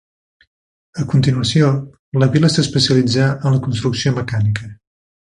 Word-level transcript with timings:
A 1.03 1.03
continuació, 1.11 1.69
la 2.23 2.29
vila 2.37 2.49
s'especialitzà 2.53 3.29
en 3.37 3.57
la 3.57 3.61
construcció 3.67 4.15
mecànica. 4.21 4.73